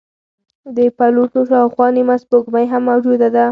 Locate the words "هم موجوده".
2.71-3.27